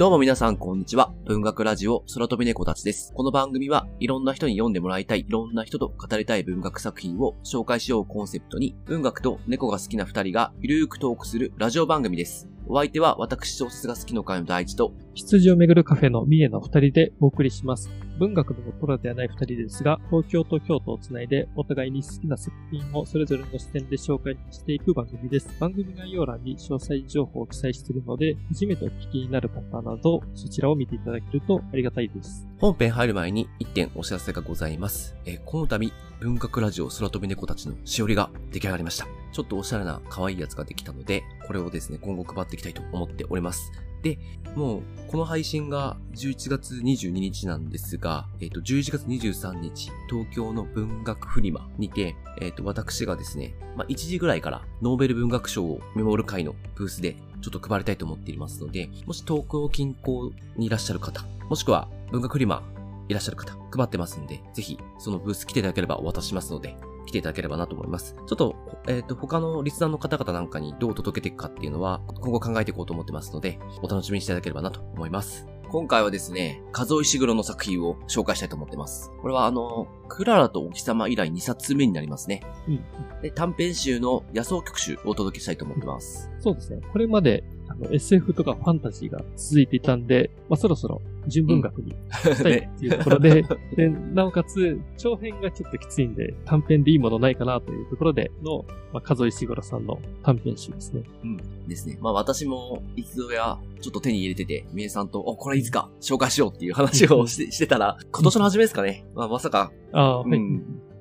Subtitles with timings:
[0.00, 1.12] どうも皆さんこんにちは。
[1.26, 3.12] 文学ラジオ空飛び猫たちです。
[3.14, 12.48] この番組はいろんな人に読んでもらいたい、いろんな人と語りたい文学作品を紹介しようコンセプトに、文学と猫が好きな二人がゆるーくトークするラジオ番組です。
[12.66, 17.90] お相手は私小説が好きの会の第一と、羊をめぐるカフェの三重の二人でお送りします。
[18.18, 25.48] 文学のプロではない二人ですが、東京と京都をつないで、お互いに好きな作品をそれぞれの視点で紹介していく番組です。
[25.60, 32.48] 番組概要欄に詳細情報を記載しているので、初めてお聞きになる方など、そちらを見ていただけるとありがたいです。
[32.58, 35.16] 本編入る前に一点お知らせがございます。
[35.26, 39.06] えー、この度、文学ラジオ空飛び猫たちのしおりが出来上がりました。
[39.32, 43.70] ちょっとおしゃれな可愛いやつができたので、これをですね、今後配っていきたいと思っております。
[44.02, 44.18] で、
[44.56, 62.62] もう、この配信が11月22日なんですが、えっ、ー、と、11月23日、東京の文学フリマにて、えっ、と、私がですね、まあ、1時ぐらいからノーベル文学賞をメモる会のブースでちょっと配りたいと思っていますので、もし東京近郊にいらっしゃる方、もしくは文学フリマ
[63.08, 66.76] いらっしゃる方、配ってますんで、ぜひ、そのブース来ていただければお渡ししますので、
[67.10, 68.14] 来ていただければなと思います。
[68.14, 68.54] ちょっと、
[68.86, 75.46] えっ、ー、と、他のリスナーの方々なんかにどう届けていくかっていうのは、今後考えていこうと思ってますので、お楽しみにしていただければなと思います。
[75.70, 79.12] 今回はですね、数尾石黒の作品を紹介したいと思ってます。
[79.22, 82.42] これはあの、クララとお日様以来2冊目になりますね。
[82.66, 82.84] うん。
[83.22, 86.28] で、短編集の野草曲集をお届けしたいと思ってます。
[86.40, 86.80] そうですね。
[86.92, 91.00] これまであの SF とかファンタジーが続いていたんで、まあ、そろそろ
[91.30, 93.42] 純文学にしたいっていうところで、
[93.76, 101.02] で、なおかつ、長編がちょっときついんで、短編でいいものないかなというところでの、まあ、数井しごろさんの短編集ですね。
[101.24, 101.68] うん。
[101.68, 101.98] ですね。
[102.00, 109.06] まあ私も、一度や、ちょっと手に入れてて、みえさんと、お、これいつか紹介しようっていう話をしてしてたら、今年の初めですかね。
[109.14, 110.40] まあまさか、ああ、はい。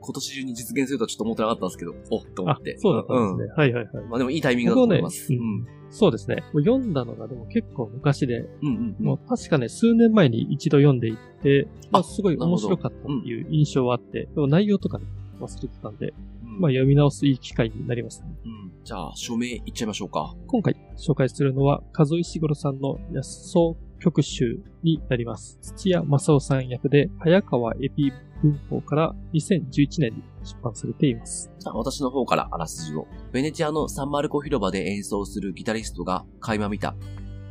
[0.01, 2.77] 今年中に実現するとはちょっと思ってなかったんですけど、おと思って。
[2.79, 3.53] そうだったんですね。
[3.55, 4.05] うん、はいはいはい。
[4.09, 5.31] まあでもいいタイミングだと思います。
[5.31, 5.78] ね、うん。
[5.89, 6.43] そうですね。
[6.53, 15.05] もう読んだのがでも結構昔で、うんうん、もう確かね、数年前に一度読んでいって、まあすごい面白かったっていう印象はあって、でも内容とかね、
[15.39, 18.31] 忘れてたんで、まあ読み直すいい機会になりましたね。
[18.45, 18.71] うん。
[18.83, 20.35] じゃあ、署名いっちゃいましょうか。
[20.47, 23.59] 今回紹介するのは、和井しごろさんの野草
[23.99, 25.57] 曲集になります。
[25.61, 28.11] 土屋正夫さん役で、早川エピ
[28.43, 31.51] 文法から2011年に出版されています。
[31.73, 33.07] 私の方からあらすじを。
[33.31, 36.95] ベネチアのサンマルコ広場で演奏するギタリストが垣間見た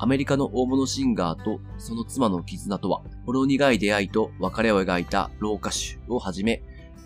[0.00, 6.62] アメリカの大物シンガーとその妻の絆とは、ほろ苦い出会いと別れを描いた老歌手をはじめ、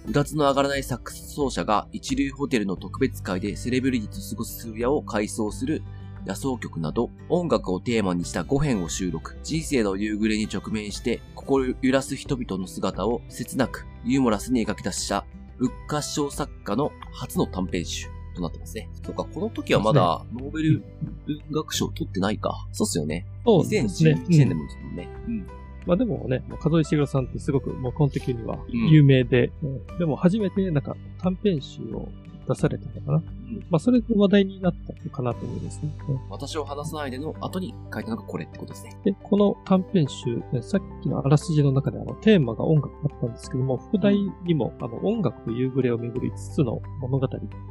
[0.06, 5.82] うだつの上がらないサックス奏者が一流ホテルの特別会でセレブリティと過ごす数夜を回想する
[6.26, 9.38] 野草曲など、音楽をテーマにした5編を収録。
[9.42, 15.24] 人生の夕暮れに直面して心揺らす人々の姿を切なくユーモラスに描き出した
[15.58, 18.88] 仏歌賞作家の初の短編集となってますね。
[19.04, 20.84] そうか、この時はまだノーベル
[21.26, 22.66] 文学賞取ってないか。
[22.72, 23.26] そうっすよね。
[23.44, 24.12] そうですね。
[24.28, 25.08] 2011年でもですもんね。
[25.26, 25.46] うん。
[25.86, 32.08] まあでもね、門井茂さんってすごくもうこの時には有名で、うん、でも初めてなんか短編集を
[32.48, 33.16] 出されたのかな？
[33.16, 35.92] うん、まあ、それで話題になったのかなと思いますね。
[36.30, 38.96] 私を話さないでの後に書いたのがこれってことですね。
[39.04, 47.28] で、この短編集、さっきのあらすじの中であのテーマが音楽だったんですけども、副題にも、あの音楽と夕暮れをめぐる5つの物語、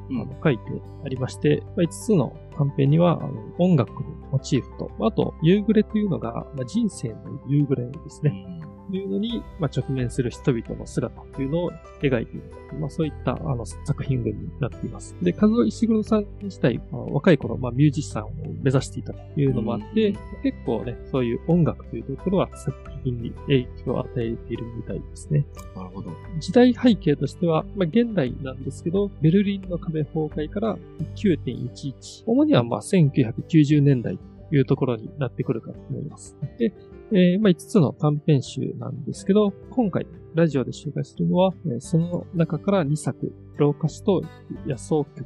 [0.09, 0.63] うん、あの書いて
[1.05, 3.99] ありまして、まあ、5つの短編にはあの音楽の
[4.31, 7.15] モチーフと、あと夕暮れというのが、まあ、人生の
[7.47, 8.45] 夕暮れですね。
[8.63, 11.71] うんいうのに、まあ、直面する人々の姿というのを
[12.01, 12.43] 描いている。
[12.79, 15.15] まあ、そういったあの作品群になっています。
[15.21, 18.31] で、和夫石黒さん自体、まあ、若い頃、まあ、ミュージシャンを
[18.61, 25.45] 目指していたというのもあって、結構ね、そういう音楽というところは作品に影響を与えているみたいですね。
[25.75, 26.11] なるほど。
[26.39, 30.77] 時代背景としては、まあ、現代なんですけど、ベルリンの壁崩壊から
[31.15, 32.23] 9.11。
[32.25, 36.37] 主にはまあ1990年代というところになってくるかと思います。
[36.57, 36.73] で、
[37.11, 44.21] えー、まあ、5つの短編集なんですけど、今回ラジオで紹介するのは、えー、その中から2作、老歌詞と
[44.65, 45.25] 野草曲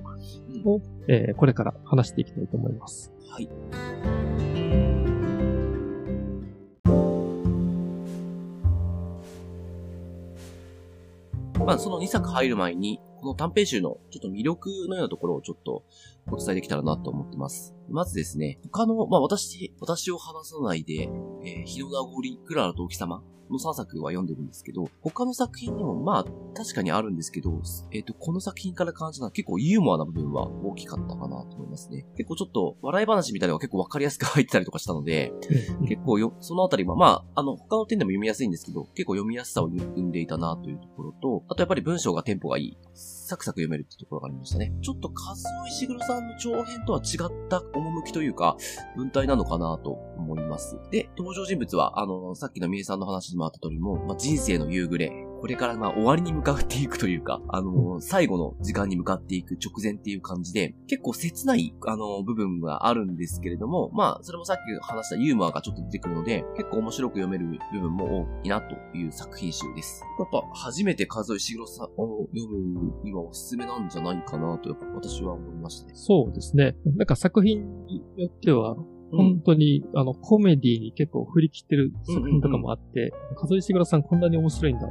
[0.65, 3.13] を、えー、これから話していきたいと思います。
[3.29, 3.49] はい。
[11.66, 15.83] まあ、その2作入る前に、この短編集のちょっと魅力のようなところをちょっと
[16.31, 17.75] お伝えできたらなと思ってます。
[17.89, 21.09] まずですね、他の、まあ私、私を話さないで、
[21.43, 26.25] えー、日の名残、クララとお日様の3作は読んでるんですけど、他の作品にもまあ
[26.55, 27.61] 確かにあるんですけど、
[27.91, 32.05] えっ、と、この作品から感じた結構ユーモアな部分は大きかったかなと思いますね。
[32.17, 35.31] 結構ちょっと笑い話みたいなのが結構わかりやすく入ってたりとかしたので、
[35.87, 42.78] 結構よ、そのあたりは、まあ、あの、他の点でも読みやすいんですけど、結構読みやすさを生んでいたなというところと、あとやっぱり文章がテンポがいい。
[43.25, 44.72] サクサク読めるってところがありましたね。
[44.81, 48.55] ちょっと、カズオ石黒さんの長編とは違った趣というか、
[48.95, 50.77] 文体なのかなと思います。
[50.91, 55.11] で、登場人物は、あの、さっきのみえさんの話にもあった通りも、まあ、人生の夕暮れ、
[55.45, 70.01] これからまあ終わりに向かっていくというか、あの、最後の時間に向かっていく直前っていう感じで、結構切ない、あの、部分があるんですけれども、まあ、それもさっき話したユーモアがちょっと出てくるので、結構面白く読める部分も多いなという作品集です。
[70.17, 75.91] やっぱ、初めて数えしろさんを読むにはおすすめなんじゃないかなと、私は思いましたね。
[75.93, 76.75] そうですね。
[76.97, 78.75] なんか作品によっては、
[79.11, 84.87] 本当に、あの、コメディに結構振り切ってる作品とかもあって、数えしぐらさんこんなに面白いんだ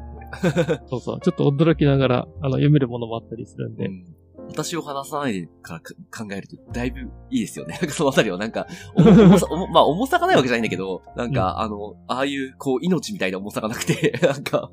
[0.88, 1.20] そうそう。
[1.20, 3.86] ちょっと驚きながら、あの、読めるものもあったりするんで。
[3.86, 4.04] うん
[4.48, 7.00] 私を話さないでから考えると、だいぶ
[7.30, 7.78] いいですよね。
[7.80, 14.70] なんかそのあたりはなんか、重さ、 まあ重さがないわけじゃないんだけど、なんか、うん、あの、ああいう、こう、命みたいな重さがなくて、 なんか、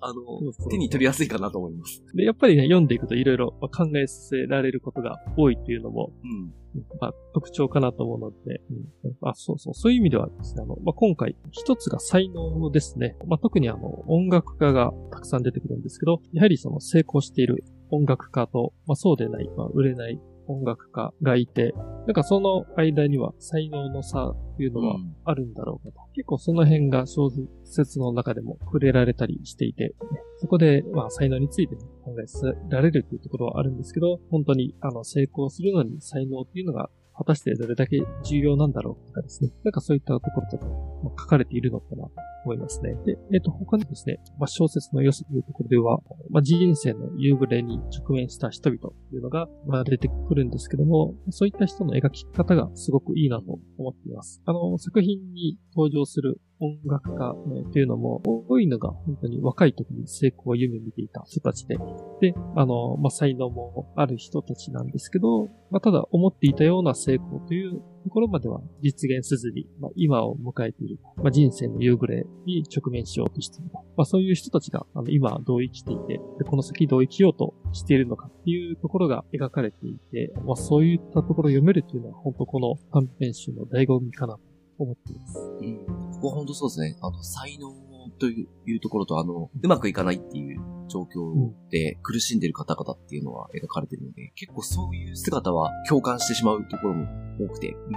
[0.00, 2.02] あの手に取りやすいかなと思います。
[2.14, 6.52] で、やっぱりね、読んでいくといろいろ考えさせられることが多いっていうのも、うん
[7.00, 8.60] まあ、特徴かなと思うので、
[9.04, 13.16] うん、あ、そうそう、そういう意味ではですね、あの、まあ、今回、一つが才能ですね。
[13.26, 21.74] まあ、特にあの、音楽家がたくさん出てくるんですけど、やはりその成功している音楽家と、まあ、そうでない、まあ、売れない音楽家がいて、
[22.06, 26.02] なんかその間には才能の差というのはあるんだろうかと。
[26.06, 27.30] うん、結構その辺が小
[27.64, 29.94] 説の中でも触れられたりしていて、
[30.38, 39.50] そこで、まあ、才能について考えられるというところはあるんですけど、本当に、あの、成功するのに才能っていうのが果たしてどれだけ重要なんだろうとかですね。
[39.64, 42.10] なんかそういったところとか、まあ、書かれているのかなと
[42.44, 42.94] 思いますね。
[43.06, 45.98] で、えっ、ー、と、他にですね、まあ、小説の良さというところでは、
[46.30, 54.42] まあ、人生の夕暮れに直面した人々というのが、まあ、出てくるんですけども、そういった人の描き方がすごくいいなと思っています。
[54.44, 57.34] あの、作品に登場する音楽家
[57.72, 61.76] というのも、多いのが本当に若い時に成功を夢見ていた人たちで、
[62.20, 73.70] で、あの、まあ、才能もある人たちなんですけど、まあ、ただ思っていたような成功というところまでは実現せずに、まあ、今を迎えている、まあ、人生の夕暮れに直面しようとしている。
[73.96, 84.38] まあ、そういう人たちが、あの、今どう生きていてで、この先どう生きようとしているのかっていうところが描かれていて、まあ、そういったところを読めるというのは、本当この短編集の醍醐味かな
[84.78, 85.38] 思っています。
[85.38, 85.86] うん。
[86.12, 86.96] ここは本当そうですね。
[87.00, 87.72] あの、才能
[88.18, 97.06] というところと、あの、うまくいかないっていう状況で苦しんでる方々っていうのは描かれてるので、結構そういう姿は共感してしまうところも
[97.40, 97.92] 多くて、うん、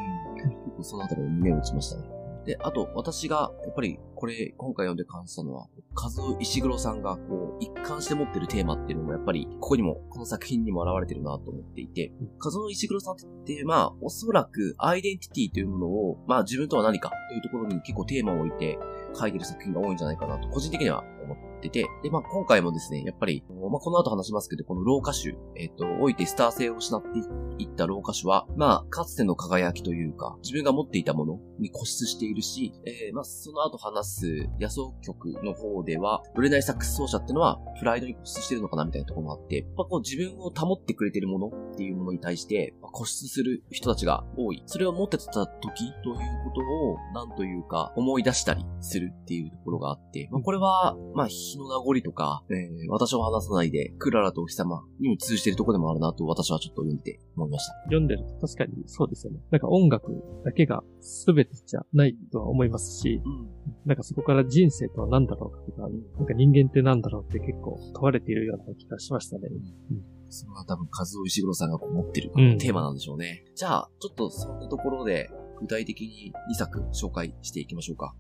[0.50, 2.19] 結構そのあたりに目を打ちましたね。
[2.50, 18.80] で、あと、私が、やっぱり、これ、今回読んで感じたのは、カズ石黒さんが、こう、一貫して持ってるテーマっていうのも、やっぱり、ここにも、この作品にも現れてるなと思っていて、カズ石黒さんって、まあ、おそらく、アイデンティティというものを、まあ、自分とは何かというところに結構テーマを置いて、
[19.14, 21.04] 書いてる作品が多いんじゃないかなと、個人的には
[21.34, 27.20] 思ってて、で、まあ今回もですね、やっぱり、まあこの後話しますけど、この老歌手、えっ、ー、と、置いてスター性を失って
[27.60, 44.64] いった老歌手は、まあ、かつての輝きというか、自分が持っていたものに固執しているし、えー、まあその後話す野草曲の方では、売れないサックス奏者っていうのは、プライドに固執してるのかなみたいなところもあって、まあこう自分を保ってくれてるものっていうものに対して、まあ、固執する人たちが多い。
[44.66, 57.74] それを持ってた時ということを、なんというか、思い出したりするっていうところがあって、まあこれは、まあ日の名残とか、えー、私を話さないで、クララとお日様にも通じてるところでもあるなと私はちょっと読んで思いました。
[57.88, 59.42] 読んでると確かにそうですよね。
[59.52, 60.14] なんか音楽
[60.46, 60.82] だけが
[61.26, 63.50] 全てじゃないとは思いますし、うん、
[63.86, 69.50] なんかそこから人生とは何だろうかとか、なんか人間って何だろうって結構問われているような気がしましたね。
[69.52, 73.46] うん、うんそれは多分、和夫石黒さんが持ってるテーマなんでしょうね。
[73.48, 75.28] うん、じゃあ、ちょっとそんなところで、
[75.60, 78.14] 具体的に2作紹介していきましょうか。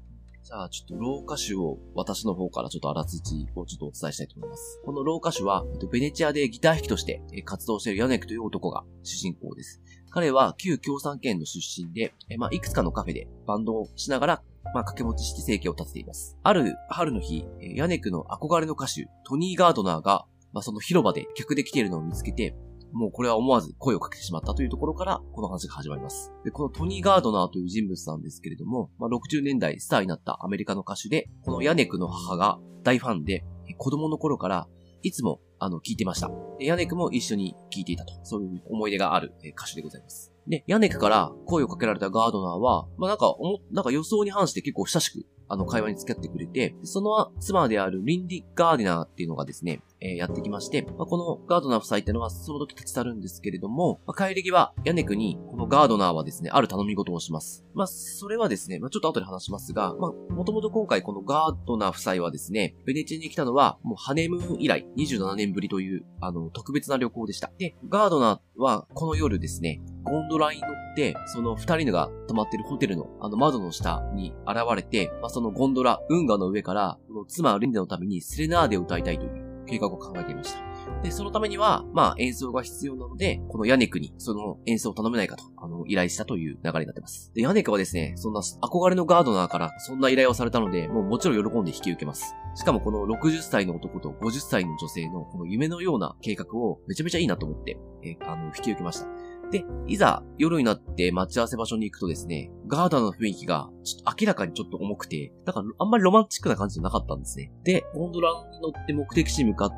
[0.49, 4.81] じゃあ、ちょっと老歌手を私の方からちょっとあらすじをちょっとお伝えしたいと思います。
[4.83, 9.79] この老歌手は、ベネチアでギター弾きとして活動しているヤネクという男が主人公です。
[10.09, 16.35] 彼は旧共産圏の出身で、まあ、いくつかのカフェでバンドをしながら、まあ、掛け持ちして生計を立てています。
[16.41, 22.55] ある春の日、ヤネクの憧れの歌手、トニー・ガードナーが、まあ、その広場で客で来ているのを見つけて、
[22.91, 26.31] もうこれは思わず声をかけてしまったというところから、この話が始まります。
[26.43, 33.45] で、このトニー・ガードナーという人物なんですけれども、まあ、60年代スターになったアメリカの歌手で、このヤネクの母が大ファンで、
[33.77, 34.67] 子供の頃から
[35.03, 36.31] いつもあの、聞いてました。
[36.57, 38.13] でヤネクも一緒に聞いていたと。
[38.23, 40.33] そういう思い出がある歌手でございます。
[40.47, 43.35] で、ヤネクから声をかけられたガードナーは、まあ、なんか、
[43.71, 57.65] なんか予想に反して結構親しくあの、会話に付き合ってくれて、その妻であるリンディ・ガーディナーっていうのがですね、えー、やってきまして、まあ、このガードナー夫妻っていうのはその時立ち去るんですけれども、まあ、帰り際、ヤネクに、このガードナーはですね、ある頼み事をします。
[57.73, 67.51] まあ、それはですね、まあ、ちょっと後で話しますが、まあ、もともと今回このガードナー夫妻はですね、ベネチェに来たのは、もうハネムーン以来27年ぶりという、あの、特別な旅行でした。
[67.57, 80.69] で、ガードナーはこの夜ですね、ゴンドラに乗って、その二人のが泊まってるホテルのあの窓の下に現れて、まあ、そのゴンドラ、運河の上から、この妻リンダのためにセレナーデを歌いたいという計画を考えていました。
[81.03, 87.31] で、そのためには、まあ演奏が必要なので、このヤネクにその演奏を頼めないかと、あの、依頼したという流れになってます。
[87.35, 92.35] で、ヤネクはですね、そんな憧れのガードナーからそんな依頼をされたので、もうもちろん喜んで引き受けます。
[92.55, 99.07] しかもこの60歳の男と50歳の女性のこの夢のような計画をめちゃめちゃいいなと思って、えあの、引き受けました。
[99.51, 107.51] で、いざ夜になって待ち合わせ場所に行くとですね、ガードナーの雰囲気がちょっと明らかにちょっと重くて、だからあんまりロマンチックな感じじゃなかったんですね。
[107.63, 109.71] で、ゴンドラに乗って目的地に向かう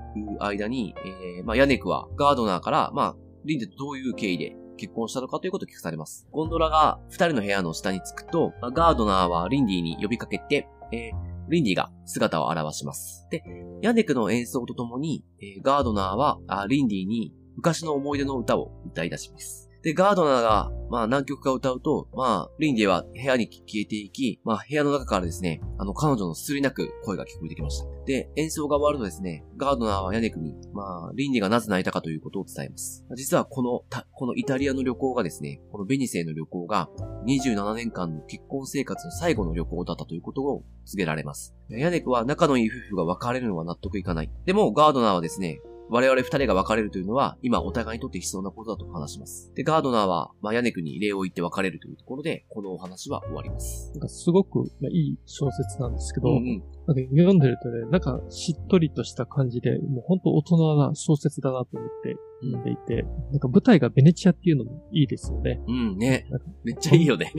[0.43, 0.93] 間に、
[1.37, 6.27] えー、まあ、ヤネクはガードナーから、まあ、リンディとどういう経緯で結婚したのかということを聞かされます。
[6.31, 13.27] ゴンドラが二人の部屋の下に着くと、ガードナーはリンディに呼びかけて、えーリンディが姿を現します。
[13.29, 13.43] で、
[13.81, 19.71] ヤネクの演奏とともに、えー、ガードナーはあリンディに昔の思い出の歌を歌い出します。
[19.83, 27.87] で、ガードナーが、まあ何曲か歌うと、まあ、リンディは部屋に消えていき、まあ部屋の中からですね、あの彼女のすすり泣く声が聞こえてきました。
[28.05, 33.05] で、演奏が終わるとですね、ガードナーはヤネクに、まあ、リンディがなぜ泣いたかということを伝えます。
[33.15, 36.89] 実はこの、このイタリアの旅行がですね、このベニセへの旅行が、
[37.25, 41.55] 27年間の結婚生活の最後の旅行だったということを告げられます。
[41.69, 44.31] ヤネクは仲のいい夫婦が別れるのは納得いかない。
[44.45, 45.59] でも、ガードナーはですね、
[45.91, 49.51] 我々二人が別れるというのは、今お互いにとって必要なことだと話します。
[49.55, 53.91] で、ガードナーは、まあ、ヤネクに礼を言って別れるというところで、このお話は終わります。
[53.91, 65.61] なんかすごく、まあ、いい小説なんですけど、うんうん、なんか読んでるとね、なんかしっとりとした感じで、もう本当大人な小説だなと思って読んでいて、うん、なんか舞台がベネチアっていうのもいいですよね。
[65.67, 66.25] うんね。
[66.63, 67.33] めっちゃいいよね。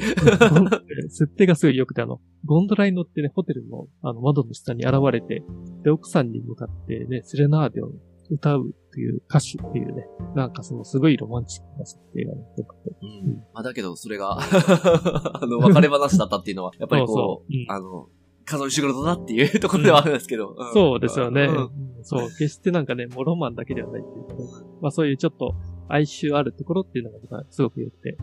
[1.09, 5.43] 設定がすごい良くて、あの、ゴンドラに乗ってね、ホテルのあの窓の下に現れて、
[5.85, 7.93] で、奥さんに向かってね、セレナーデを
[8.31, 12.91] 歌うっていう歌手っていうね、なんかそのすごいロマンチックな設定がね、よくて。
[13.03, 13.37] うん。
[13.55, 17.53] まあだけど、それが あの、別れ話だったっていうのは、やっぱりこう、そうそう。
[17.53, 18.09] うん、あの、
[18.45, 20.55] 数石黒だなっていうところではあるんですけど。
[20.59, 21.71] うん、そうですよね、うん、
[22.03, 24.27] そう、決してなんかね、もうロマンだけではないっていう。
[24.27, 25.55] か、まあそういうちょっと、
[25.89, 28.17] 哀愁あるところっていうのがすごく良くて。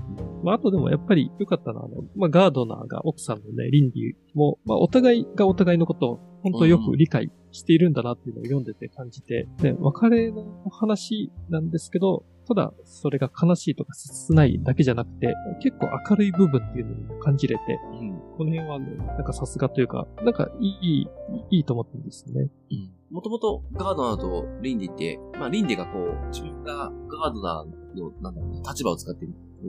[0.44, 17.62] まあ、あとでもやっぱり良かったのは、あの、まあ、ガードナーが奥さんのね、リンディも、まあ、お互いがお互いのことを本当よく理解しているんだなっていうのを読んでて感じて、で、別れの話なんですけど、ただ、それが悲しいとか切ないだけじゃなくて、結構明るい部分っていうのも感じれて、
[18.01, 21.08] うん、この辺はね、なんかさすがというか、なんかいい、
[21.51, 22.50] いいと思ったんですよね。
[22.72, 22.91] うん。
[23.12, 29.27] もともとガードナーとリンディって、まあリンディがこう、自分がガードナーの、なんだろう、立場を使って、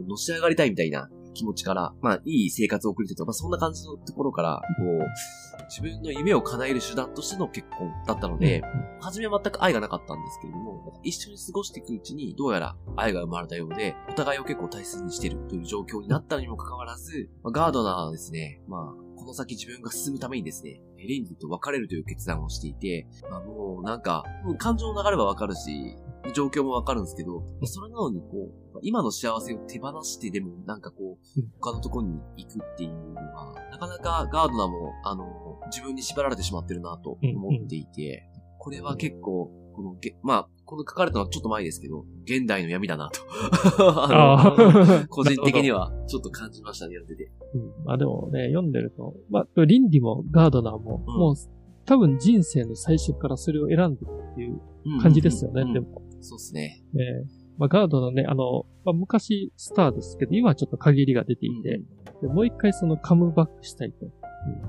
[0.08, 8.62] のし上がりたいみたいな気持ちから、まあ、いい生活を送りたいとか、まあ、そんな感じのところから、こう、自分の夢を叶える手段としての結婚だったので、
[9.00, 24.25] 初めは全く愛がなかったんですけれども、一緒に過ごしていくうちに、どうやら愛が生まれたようで、お互いを結構大切にしてるという状況になったにもかかわらず、まあ、ガードナーはですね、まあ、この先自分が進むためにですね、レンディと別れるという決断をしていて、まあもうなんか、
[24.58, 25.96] 感情の流れはわかるし、
[26.34, 43.20] 状況もわかるんですけど、それなのにこう、今の幸せを手放してでもなんかこう、他のところに行くっていうのは、なかなかガードナーも、あの、自分に縛られてしまってるなと思っていて、これは結構、このげ、まあ、この書かれたのはちょっと前ですけど、現代の闇だなと
[45.08, 47.32] 個人的にはちょっと感じましたね、読んでて。
[47.54, 51.34] うん、まあでもね、読んでると、まあ、リンディもガードナーも、うん、もう、
[51.86, 54.60] 多分人生の最初からそれを選んでるっていう
[55.02, 56.02] 感じですよね、でも。
[56.20, 56.82] そうですね。
[56.92, 57.04] ね
[57.58, 61.82] まあ、ガードのね、あの、まあ、昔スターですけど、今はちょっと限りが出ていて、
[62.14, 64.06] うん、でもう一回そのカムバックしたいと。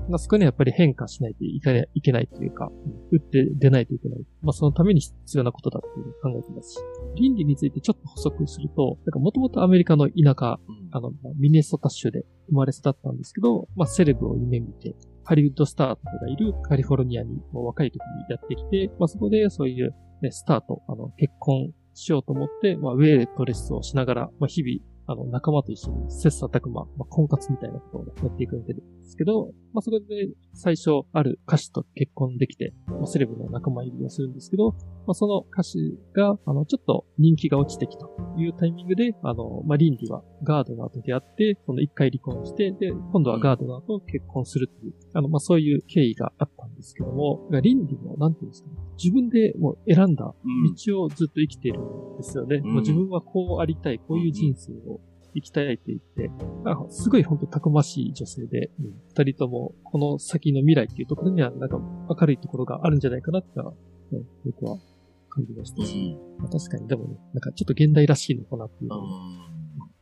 [0.08, 1.60] まあ、そこにはやっぱり変化しないとい
[2.02, 2.70] けないというか、
[3.10, 4.18] 打って出ないといけない。
[4.42, 6.78] まあ、そのために必要なことだっていう考えてますし、
[7.16, 10.58] 倫理についてちょっと補足すると、なんかもともとアメリカの田舎、
[10.90, 14.94] あの、ミネソタ州で生まれ育ったんですけど、まあ、セレブを夢見て、
[15.24, 30.06] ハリウッドスターとかがいるカリフォルニアに若い時にやってきて、まあ、そこでそういう、ね、スタート、あの、結婚しようと思って、まあ、ウェイトレスをしながら、まあ、日々あの、仲間と一緒に切磋琢磨、まあ、婚活みたいなことをやっていくわけですけど、まあ、それで
[30.54, 34.72] 最初ある歌手と結婚できて、まあ、セレブの仲間入りをするんですけど、
[35.06, 35.78] まあ、その歌手
[36.18, 50.24] が、あの、ちょっと人気が落ちてきたというタイミングで、あの、まあ、リンディはガードナーと出会って、その一回離婚して、で、今度はガードナーと結婚するという、あの、まあ、そういう経緯があったんですけども、リンディも、なんていうんですかね、自分でもう選んだ
[50.84, 52.56] 道をずっと生きているんですよね。
[52.56, 55.00] うん、もう自分はこうありたい、こういう人生を
[55.34, 56.30] 生きたいって言って、
[56.90, 64.78] すごい本当たくましい女性で、二、うん、人ともこの先の未来っていうところにはなんか明るいところがあるんじゃないかなって、ね、僕は
[65.30, 68.90] 感じましたし、まあ、確かにでもね、なんかちょっと現代らしいのかなっていう。
[68.90, 68.96] の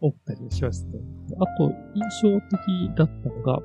[0.00, 1.02] 思ったりしましたね。
[1.38, 3.58] あと、印象的だったのが、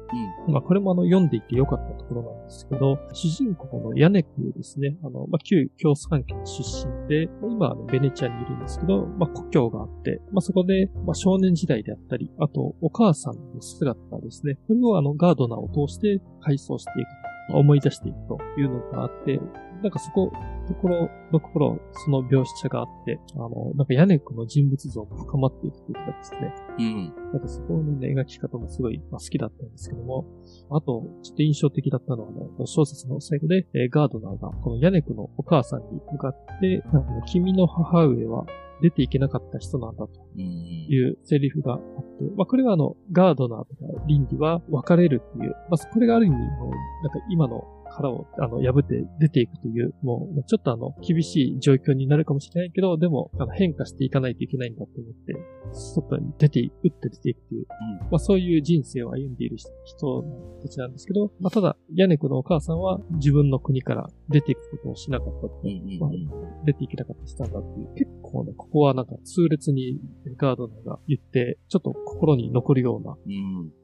[0.48, 17.08] うん、まあ、これもあの、読んでいて良かったところなんですけど、主人公のヤネクですね、あの、まあ、旧共産圏出身で、今あの、ベネチアにいるんですけど、まあ、故郷があって、まあ、そこで、まあ、少年時代であったり、あと、お母さんの姿ですね、これをあの、ガードナーを通して回想していく。
[17.50, 19.40] 思い出していくというのがあって、
[19.86, 20.32] なんかそこ、
[20.68, 26.54] ところのところ、その描写があって、あの、なんか屋根の人物像も深まっていくというかですね。
[26.80, 27.14] うん。
[27.34, 30.26] なんかそこのね、描き方もすごい、まあ、好きだったんですけども、
[30.72, 38.48] あと、ちょっと印象的だったのは、ね、小説の最後で、えー、ガードナーが、この屋根のお母さんに向かって、あの君の母上は
[38.82, 41.84] 出ていけなかった人なんだというセリフがあって、
[42.36, 47.64] まあこれはあの、ガードナーとか倫理は別れるっていう、まあこれがある意味、なんか今の
[47.96, 55.36] 殻を、あの、破って出ていくという、もう、ちょっとあの、厳しい状況になるかもしれないけど、でも、あの、変化していかないといけないんだと思って、
[55.72, 60.24] 外に出て、打って出ていくという、うん、まあそういう人生を歩んでいる人
[60.62, 65.46] たちなんですけど、まあただ、ヤネクのお母さんは自分の国から出ていくことをしなかった。
[65.48, 66.10] っていう、まあ、
[66.66, 70.00] 出ていけなかった人なんだっていう、結構ね、ここはなんか痛烈に
[70.38, 73.16] ガードナーが言って、ちょっと心に残るような、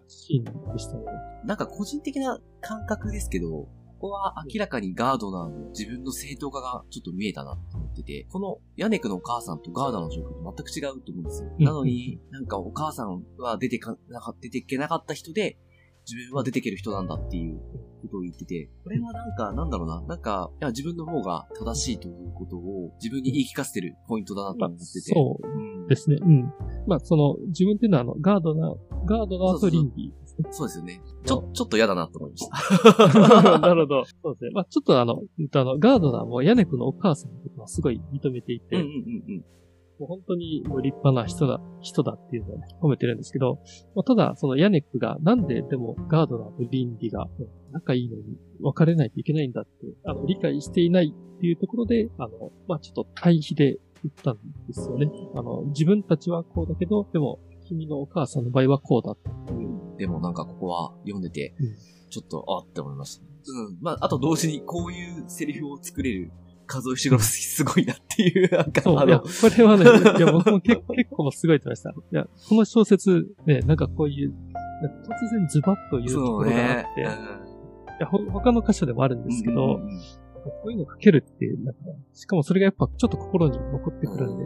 [0.08, 1.03] シーンでしたね。
[1.46, 3.68] なんか個人的な感覚ですけど、
[4.01, 11.51] ここは明らかにガードナーの自分の正当化がちょっと見えたなって思ってて、このヤネクのお母さんとガーダーの状況と全く違うと思うんですよ。
[11.60, 15.60] なのに、なんかお母さんは出てか、なか出ていけなかった人で、
[16.10, 17.60] 自分は出てける人なんだっていう
[18.01, 25.13] ことを言ってて、これはなんか、なんだろうな、なんか、いや、自分の方が正しいということを自分に言い聞かせてるポイントだなと思ってて。
[25.13, 25.39] まあ、そ
[25.86, 26.17] うですね。
[26.20, 26.53] うん。
[26.88, 30.21] まあ、その、自分っていうのはあの、ガードナー、ガードナーとリンディ
[30.52, 31.02] そうですよね。
[31.26, 32.48] ちょ、ちょっと嫌だなと思いまし
[32.94, 33.60] た。
[33.60, 34.06] なるほど。
[34.06, 34.52] そうですね。
[34.54, 35.22] まあちょっとあの、
[35.54, 38.90] あの、ガードナーもヤネクのお母さんのことはすごい認めていて、うんうんう
[39.38, 39.46] ん、
[40.02, 43.60] もう本当にもう立派な人だ、人だっていうのを、ね、褒めてるんですけど、
[43.96, 47.27] まあ、ただ、そのヤネクがなんででもガードナーとリンディが
[47.72, 48.24] 仲いいのに
[48.62, 49.72] 別れないといけないんだって、
[50.05, 55.08] あの、理解していないっていうところで、あの、まあちょっと対比で言ったんですよね。
[55.36, 59.70] あの、自分たちはこうだけど、でも、君のお母さんの場合はこうだっていう
[60.01, 61.53] でもなんかここは読んでて、
[62.09, 63.29] ちょっと、あって思いました、ね。
[63.46, 63.77] うん。
[63.81, 66.31] まあ、あと同時にこういうセリフを作れる
[66.66, 69.20] 数石黒すごいなっていう、なんか、あの。
[69.20, 69.85] これはね、
[70.18, 71.92] いや、僕も結構すごいと思いました。
[71.92, 74.33] いや、この小説、ね、なんかこういう、
[75.07, 77.09] 突然ズバッと言うところがあって、ね
[78.00, 81.81] いや他の箇所でもあるんですけど、うんうんうん、こういうの書けるっていう、なんか、
[82.14, 84.46] しかもそれがやっぱちょっと心に残ってくるんで、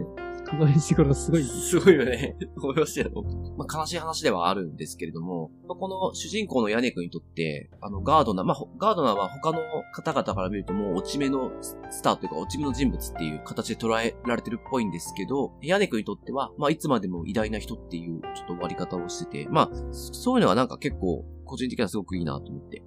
[0.50, 1.44] この石黒すごい。
[1.44, 2.38] すごいよね。
[2.58, 3.24] 思いましたよ。
[3.58, 9.60] まあ、悲しい話ではあるんですけれども、この主人公のヤネ君にとって、あの、ガードナー、まあ、ガードナーは他の
[9.94, 22.84] 方々から見るともう落ち目のスターというか落ち目の人物っていう形で捉えられてるっぽいんですけど、ヤネ君にとっては、まあ、いつまでも偉大な人っていうちょっと終わり方をしてて、まあ、そういうのはなんか結構個人的にはすごくいいなと思って。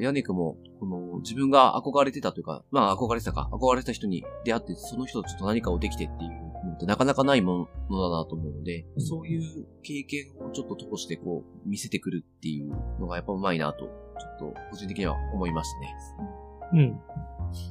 [0.00, 6.41] ヤネクも、この、自分が憧れてたというか、まあ憧れてたか、憧れてた人に出会って、その人とちょっと何かをできてっていう
[6.82, 15.96] ってなかなかないものだなと思うので、うん、そういう経験をちょっと通してこう、見せてくるっていうのがやっぱうまいなと、ちょっと個人的には思いましたね。
[16.74, 17.00] うん。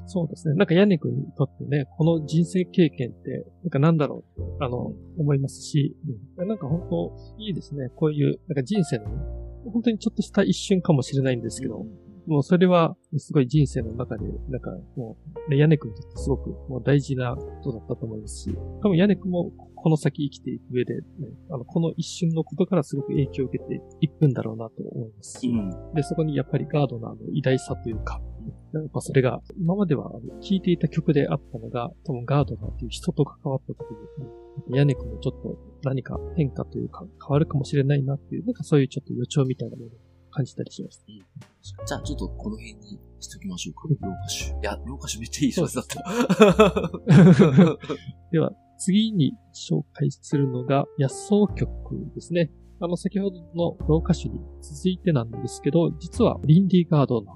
[0.06, 0.56] そうですね。
[0.56, 5.98] なんかヤネ君にとってね、この人生経験って、なんかなんだろうって、あの、思いますし、
[6.38, 7.90] うん、なんか本当いいですね。
[7.96, 9.06] こういう、なんか人生の、
[9.72, 11.86] 本当にちょっとした一瞬かもしれないんですけど、
[12.32, 15.18] もうそれは、すごい人生の中で、なんかも
[15.50, 21.02] う、屋根くんにとってすごくもう大事なことだったと思いますし、多分屋根くんもこの先生きていく上で、ね、
[21.50, 28.22] あの、この一瞬のことからすごく影響を受けていくんだろうなと思いますし、うん、で、そこにやっぱりガードナーの偉大さというか、
[28.74, 33.80] やっぱそれが、今までは聴いていた曲であったのが、多分ガードナーという人と関わった時
[34.70, 39.90] に、屋根くんもちょっと何か変化というか変わるかもしれないなっていう、なんかそういうちょっと予兆みたいなもの
[40.32, 41.04] 感じたりしました。
[41.08, 44.08] うん、じゃあ、ちょっとこの辺にしときましょうか。
[44.08, 44.60] ローカッシュ。
[44.60, 46.04] いや、ローカッシュめっちゃいい小説だっ
[47.06, 47.78] た。
[48.32, 52.52] では、次に紹介するのが野草曲ですね。
[52.80, 57.32] あの、先ほどの老歌手に続いてなんですけど、実はリンディガードが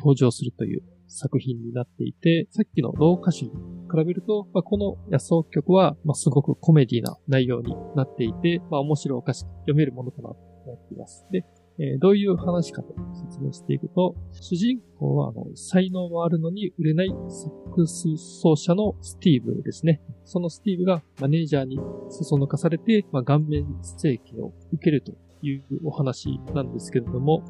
[0.00, 11.26] 登場するという作品になっていて、さっきの老歌手に比べると、まあ、この野草曲は、まあ、すごくコメディな内容になっていて、まあ、面白おかしく読めるものかなと思っています。
[11.30, 11.44] で、
[11.78, 12.94] えー、どういう話かと
[13.28, 20.00] 説明していくと、主人公はあの才能もあるのに売れないサックス奏者のスティーブですね。
[20.24, 21.78] そのスティーブがマネージャーに
[22.10, 27.42] そそのかされて、まあ、顔面整形を受けるというお話なんですけれども、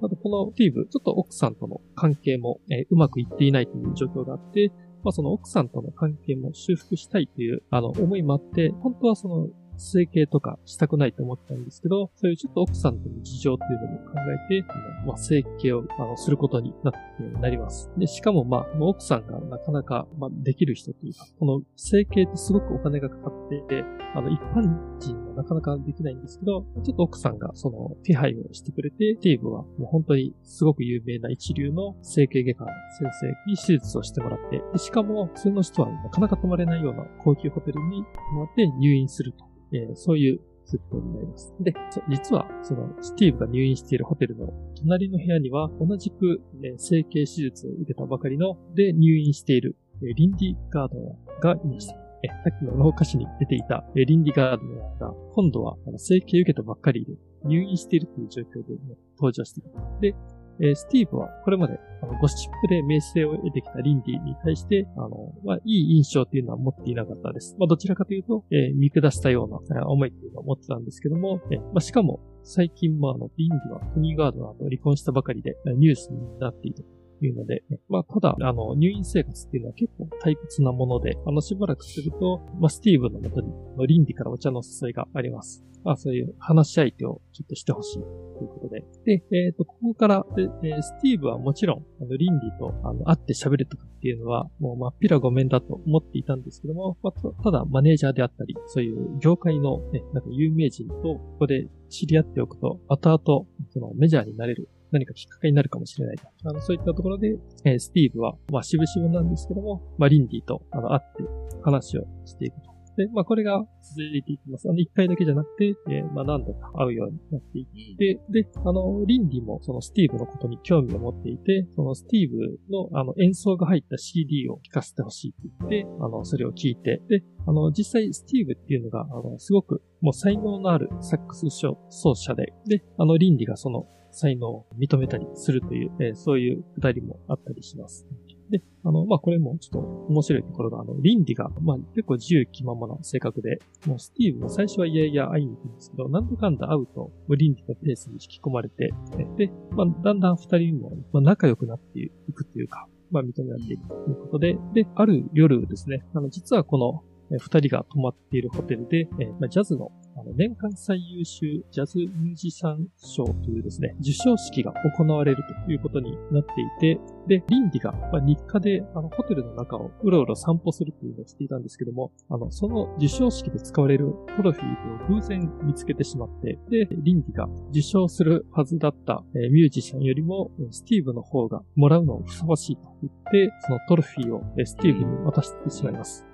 [0.00, 4.72] ただこのスティーブ、ちょっと奥さんとの関係も、えー、うまくいっていないという状況があって、
[5.04, 14.14] まあ、その奥さんとの関係も修復したいという、あの、思いもあって、本当はその整形とかしたくないと思ったんですけど、そういうちょっと奥さんとの事情っていうのも考
[14.50, 14.66] えて、
[15.06, 17.90] まあ、整形をあのすることになってなります。
[17.96, 39.44] で、しかもまあ、奥さんがなかなか、まあ、できる人というか、この整形ってすごくお金がかかっていて、あの、一般人なかなかできないんですけど、ちょっと奥さんがその手配をしてくれて、ティーブはもう本当にすごく有名な一流の整形外科の先生に手術をしてもらって、しかも、普通の人はなかなか泊まれないような高級ホテルに泊まって入院すると。
[39.72, 41.54] えー、そういう設定になります。
[41.60, 41.72] で、
[42.10, 52.07] 実は、その、スティーブが入院しているホテルの隣の部屋には、同じく、ね、整形手術を受けたばかりの、で、入院している、リンディ・ガードナーがいました。
[52.22, 57.12] え、さっきの老歌詞に出ていた、えリンディ・ガードナーが、今度は、あの整形受けたばっかりで、
[57.44, 59.70] 入院しているという状況で、ね、登場している。
[60.00, 60.14] で、
[60.60, 67.54] え、スティーブはこれまであのゴシップで名声を得てきたリンディに対して、あの、まあ、いい印象っていうのは持っていなかったです。
[67.58, 76.84] まあ、どちらかというと、えー、見下したような思いっていうのを持ってたんですけども、えー、まあ、しかも、最近もあの、リンディはトニーガードナーと離婚したばかりでニュースになっている
[77.26, 83.52] いうので、まあ、ただ、あの、入院生活っていうのは結構退屈なもので、あの、しばらくすると、まあ、スティーブのもとに、
[83.86, 85.64] リンディからお茶の誘いがあります。
[85.84, 88.02] まあ、そういう話し相手をちょっとしてほしいとい
[88.44, 88.84] うことで。
[89.06, 106.28] で、えっ、ー、と、ここから、えー、スティーブはもちろん、あの、リンディと、あの、会って喋るとかっていうのは、もう、まっぴらごめんだと思っていたんですけども、まあ、ただ、マネージャーであったり、そういう業界の、ね、なんか有名人と、ここで知り合っておくと、後々、その、メジャーになれる何かきっかけになるかもしれないと。
[106.44, 111.22] あの、そういったところで、えー、スティーブは、まあ、渋々なんですけども、まあ、リンディと、あの、会って
[111.62, 112.78] 話をしていくと。
[112.98, 114.68] で、まあこれが続いていきます。
[114.68, 138.06] あの、一回だけじゃなくて、えー、まあ何度か会うようになっていって、で、あの、リンディもそのスティーブのことに興味を持っていて、そのスティーブのあの演奏が入った CD を聴かせてほしいって言って、あの、それを聞いて、で、あの、実際スティーブっていうのが、あの、すごくもう才能のあるサックス奏者で、で、あの、リンディがその才能を認めたりするという、えー、そういうくだりもあったりします。
[138.50, 148.92] で、あの、まあ、これもちょっと面白いところが、あの、倫理が、まあ、結構自由気ままな性格で、もうスティーブも最初はいやいや会いに行くんですけど、なんだかんだ会うと、倫理のペースに引き込まれて、
[149.36, 166.44] で、まあ、だんだん二人も、ま、仲良くなっていくっていうか、まあ、認め合っていくということで、で、ある夜ですね、あの、実はこの、二人が泊まっているホテルで、えー、まあ、ジャズのあの年間最優秀ジャズミュージシャン賞というですね、受賞式が行われるということになっ
[166.80, 186.26] ていて、で、リンディが、まあ、日課であのホテルの中をうろうろ散歩するというのをしていたんですけども、あの、その受賞式で使われるトロフィーを偶然見つけてしまって、で、リンディが受賞するはずだった、えー、ミュージシャンよりも、スティーブの方がもらうのをふさわしいと言って、そのトロフィーを、えー、スティーブに渡してしまいます。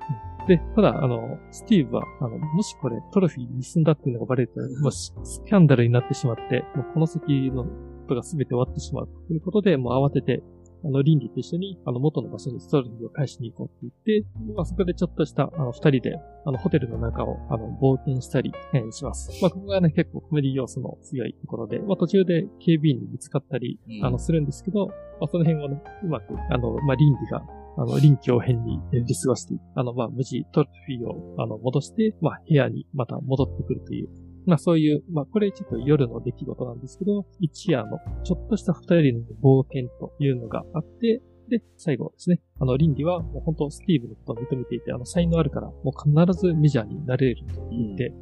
[0.47, 5.13] で、ただ、あの、スティーブは、あの、もしこれトロフィー盗んだっていうのがバレると、もうス
[5.47, 7.71] キャンダルになってしまって、もうこの先のこ
[8.09, 10.43] とが全て終わってしまうということで、もう慌てて、
[10.85, 19.31] あの、リンリと一緒に、あの、元の場所にストロフィーを返しに行こうって言って、まあ、そこでちょっとした、あの、二人で、あの、ホテルの中を、あの、冒険したり、えー、します。
[19.41, 27.43] まあ、ここがね、結構コメディ要素の強いところで、まあ、途中で警備員に見つかったり、あの、するんですけど、まあ、その辺をね、うまく、あの、まあ、リンリが、
[27.77, 34.09] あの、臨機応変にやり過ごして、あの、まあ、無事トロフィーを、あの、戻して、まあ、部屋にまた戻ってくるという、
[34.47, 42.41] まあ、そういう、まあ、これちょっと夜の出来事なんですけど、一夜のちょっとした二人の冒険というのがあって、で、最後ですね。
[42.61, 48.15] あの、倫理は、もう本当、スティーブのことを認めていて、あの、才能あるから、もう必ずメジャーになれると言って、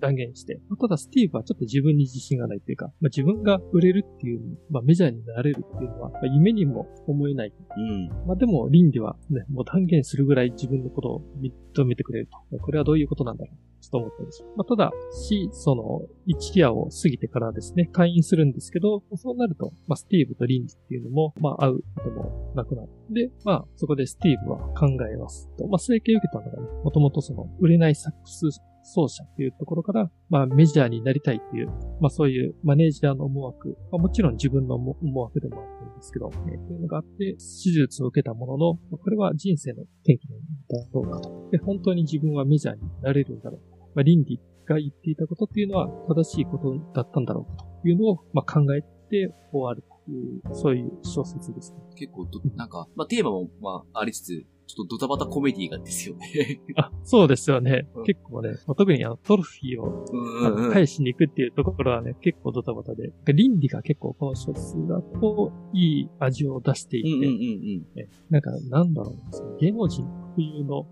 [0.00, 7.52] 断言して、ただスティーブはちょっと自分に自信がないというか、まあ、自分が売れるっていう、まあ、メジャーになれるっていうのは、まあ、夢にも思えない。
[7.76, 12.58] うん、まあ、でも、倫理はね、もう断言するぐらい自分のことを認めてくれると。
[12.58, 13.56] これはどういうことなんだろう。
[13.82, 14.44] ちょっと思ったんです。
[14.56, 22.88] まあ、ただし、その、一夜を過ぎてからですね、会員するんですけど、そうなると、まあ、スティーブとリンジっていうのも、まあ、会うこともなくなる。
[23.10, 31.68] で、まあ、そこでスティーブは考えますと、まあ、整形を受けたのがね、もともとその、売れないサックス奏者っていうところから、まあメジャーになりたいっていう、
[32.00, 40.44] まあそういうマネージャーの思惑、まあ、もちろん自分の思惑でもあったんですけど、えー、というのがあって、手術を受けたものの、まあこれは人生の転機なんだ
[40.92, 41.48] ろうかと。
[41.50, 43.76] で、本当に自分はメジャーになれるんだろうか。
[43.94, 51.78] まあ倫理が言っていたことっていうのは正しいことだったんだろうかというのを、まあ考えて終わるいう、そういう小説ですね。
[51.96, 56.60] 結構なんか、まあテーマも、まあありつつ、ちょっとドタバタコメディがですよね。
[56.76, 57.88] あ、そうですよね。
[57.94, 67.82] うん、結構ね、特にあのトロフィーを返しに行くっていうところはね、結構ドタバタで、倫理が結構この小説だといい味を出していて、うんうんうん
[68.30, 70.86] なんかなんだろう、芸能人特有の、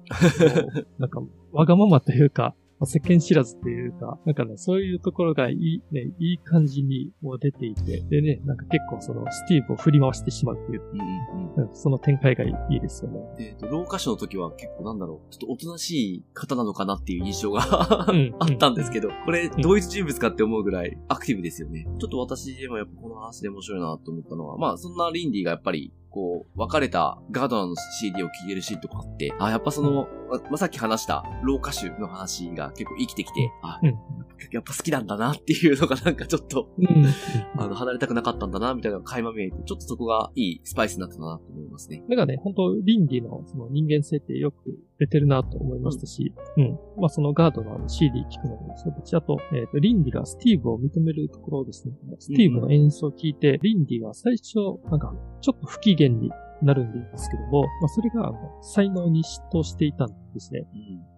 [0.99, 13.21] なんかわがままというか、まあ、世間知らずっていうか、なんかね、そういうところがいい、ね、いい感じにも出ていて、でね、なんか結構その、スティーブを振り回してしまうっていう、うんうん、その展開がいいですよね。
[13.39, 21.87] えっ、ー、と、老化書の時は結構なんだろう、ちょっとおとなしい方なのかなっていう印象が あったんですけど、これ、同一人物かって思うぐらいアクティブですよね。
[21.99, 30.09] ちょっと私でもやっぱこの話で面白いなと思ったのは、まあ、そんなリンディがやっぱりこう、別れたガードナーの CD を聴いてるシーンとかあって、あ、やっぱその、
[30.51, 33.89] ま、さっき話した老歌手の話が結構生きてきて、あ、うん、
[34.51, 37.07] やっぱ好きなんだなっていうのがなんかちょっと、うん、
[37.57, 42.03] あの、離れたくなかったんだな、みたいなのが垣間見えて、ちょっとそこがいいスパイスになったなと思いますね。
[42.09, 46.65] なんかね、本当倫理のその人間性ってよく出てるなと思いましたし、うん。
[46.65, 51.95] うん、まあそのガードの CD 聞くのもそうだし、あと、えっ、ー、と、倫理がスティーブを認めるところですね。
[52.19, 54.57] スティーブの演奏を聞いて、倫理が最初、
[54.91, 56.31] なんか、ちょっと不機嫌に
[56.63, 60.67] なるんですけども、まあ、それが、あの、才能に嫉妬していたんですね。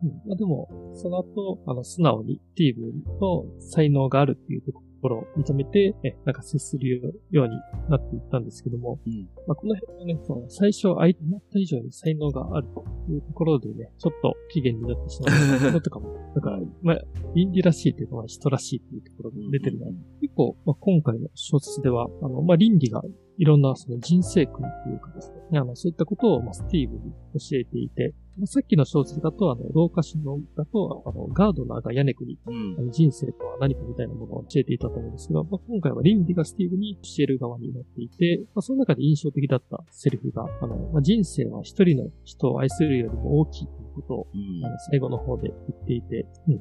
[0.03, 0.09] うん。
[0.11, 7.57] うん、まあ、でも、その後、あの、素直にティーブの才能があるっていうところところを認めて、え、なんか接するように
[7.91, 16.99] なっていったんですけども、うん、まあ、この辺のね、その最初相手思った以上に才能があるというところでね、ちょっと期限になってしまうところとかも、 だから、まあ、
[17.35, 19.89] インディらしいというか、まあ、人らしいというところが出てるな。
[19.89, 23.03] うん、結構、まあ、今回の小説では、あの、まあ、倫理が
[23.39, 27.03] いろんなその人生訓というかですね、あの、そういったことを、まあ、スティーブに
[27.35, 46.55] 教えていて、まあ、さっきの小説だと、あの、老化師のだと、あの、ガードナーが屋根国、うん、人生とは何かみたいなものを教えていたと思うんですが、まあ、今回は倫理がスティーブに教える側になっていて、まあ、その中で印象的だったセリフが、あの、まあ、人生は一人の人を愛するよりも大きいということを、うん、あの最後の方で言っていて、うん、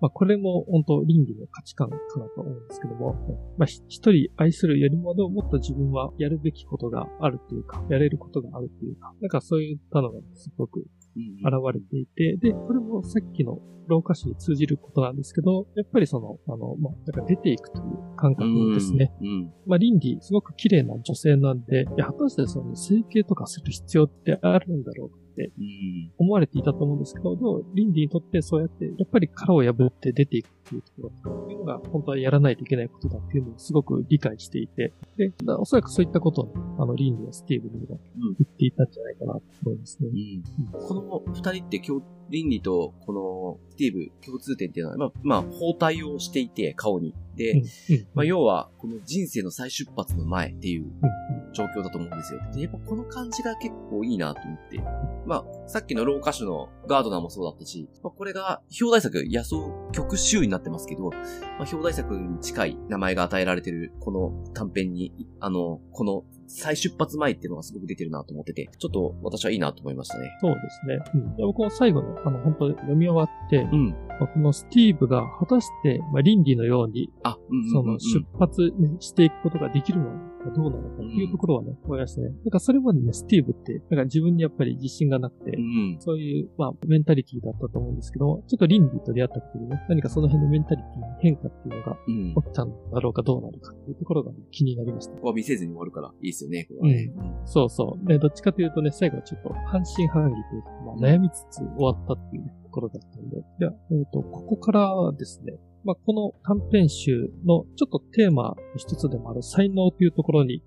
[0.00, 3.14] まあ、これも本当倫理の価値観かなと思うんですけども、
[3.56, 10.84] まあ、一人愛するよりも、でももっと自分はやるべきことがあるというか、やれることがあるというか、なんかそういったのがすごく
[11.16, 19.12] 現れていて、で、これもさっきの老化死に通じることなんですけど、やっぱりその、あの、まあ、なんか出ていくという感覚ですね。
[19.20, 25.50] うんうん、まあ、倫理、すごく綺麗な女性なんで、いや、果たしてその整形とかする必要ってあるんだろうって
[26.16, 27.36] 思われていたと思うんですけど、
[27.74, 40.08] リンディにとってそうやって、やっぱり殻を破って出ていくっていうところっていうのが、本当はやらないといけないことだっていうのをすごく理解していて、で、おそらくそういったことを、あの、リンディはスティーブにも言っていたんじゃないかなと思いますね。
[40.08, 47.14] うん、この二人って今日、リンディとこのスティーブ共通点っていうのは、まあ、まあ、包帯をしていて、顔に。
[47.36, 47.62] で、
[48.14, 50.86] まあ、要は、この人生の再出発の前っていう
[51.52, 52.40] 状況だと思うんですよ。
[52.52, 54.78] で、やっぱこの感じが結構いいなと思って。
[55.26, 59.56] まあ、さっきのロー歌手のガードナーもそうだったし、まあ、これが表題作野草
[59.92, 61.16] 曲集になってますけど、ま
[61.60, 70.30] あ、表題作に近い名前が与えられてるこの短編に、あの、この再出発前っていうのがすごく出てるなと思ってて、ちょっと私はいいなと思いましたね。
[70.40, 70.98] そうですね。
[71.14, 82.28] うん、僕は最後の、あの、本当読み終わって、うん、このスティーブが果たして、まあ、倫理のように、あ、うんうんうん、その出発、ね、していくことができるのかどうなのかっていうところはね、思いましたね。
[82.28, 91.96] なんかそれまでね、スティーブって、なんか自分にやっぱり自信がなくて、うん、そういう、まあ、メンタリティだったと思うんですけど、ちょっと倫理と出会ったことでね、何かその辺のメンタリティの変化っていうのが
[92.42, 95.12] 起きたんだろうかどうなのかっていうところが、ね、気になりました。
[95.14, 97.12] ここは見せずに終わるからいいですよね、これはね。
[97.16, 98.06] うん、そうそう。
[98.06, 103.36] で、どっちかというとね、最後はちょっと半信半疑というか、まあ、悩みつつ終わったっていうね、ところだったんで。
[103.58, 105.54] では、えっ、ー、と、ここからですね、
[105.84, 110.62] まあ、この短編集のちょっとテーマの一つでもある才能というところに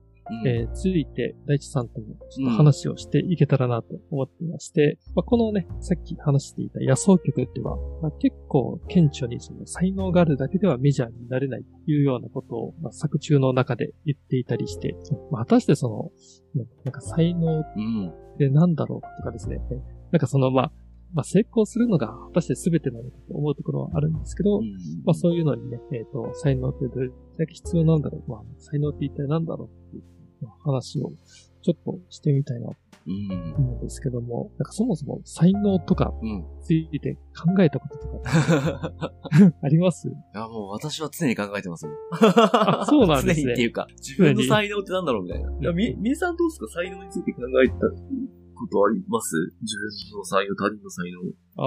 [0.45, 14.95] えー、ついて、大地さんともちょっと話をしていけたらなと思っていまして、うん、まあ、このね、さっき話していた野草曲っていうのは、まあ、結構顕著にその才能があるだけではメジャーになれないというようなことを、まあ、作中の中で言っていたりして、
[15.31, 15.89] まあ、果たしてそ
[16.55, 17.63] の、なんか才能っ
[18.37, 19.77] て何だろうとかですね、うん、
[20.11, 20.71] なんかその、まあ、
[21.13, 24.65] まあ、成功するのが果たして全てなのかと思うところはあるんですけど、うん、
[25.05, 30.03] まあ、そういうのにね、えっ、ー、と、才能ってどれだけ必要なんだろう、まあ、才能って一体何だろうっていう
[30.63, 31.11] 話を
[31.63, 32.75] ちょっとしてみたいなと
[33.07, 33.55] うん。
[33.57, 36.29] 思うんですけども、なんかそもそも才能とかうん。
[36.29, 38.91] について考えたこととか
[39.63, 40.09] あります？
[40.09, 41.91] いや、もう私は常に考えてますよ。
[42.11, 45.51] あそうなんですね 常にっていうか、自分の才能ってなんだろうみたいな。
[45.57, 46.67] いや、み、みえさんどうですか？
[46.67, 47.75] 才能について考えた
[48.57, 49.35] ことあります？
[49.61, 49.77] 自
[50.11, 51.21] 分の才能、他人の才能。
[51.59, 51.63] あ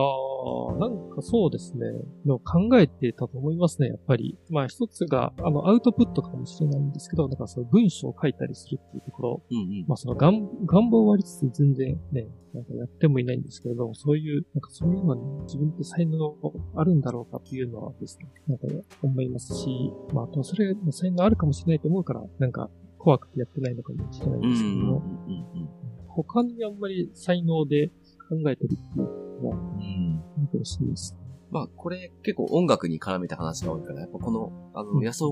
[0.77, 1.81] あ、なんかそうですね。
[2.25, 4.39] でも考えてたと思いますね、やっぱり。
[4.49, 9.85] まあ一つが、あの、アウトプットかもしれないんですけど、だからその文章を書いたりするっていうところ、うんうん。
[9.89, 10.33] まあその願
[10.67, 16.37] 願望はありつつ全然ね、なんかやってもいないんですけれども、そういう、なんかそういうのに自分って才能
[16.77, 18.67] あるんだろうかっていうのはですね、なんか
[19.03, 19.69] 思いますし、
[20.15, 25.69] まああとはそれ、才能あるかもしれないと思うから、なんか怖くてやってないのかもしれないんうんうんですけども、うん
[26.15, 27.89] 他にあんまり才能で
[28.29, 29.81] 考えてるっていうのは、うん。
[29.81, 30.15] うん。
[30.39, 31.17] なんかしいです。
[31.51, 35.25] まあ、これ結構音楽に絡めた話が多いから、やっぱこの、あの、うん野草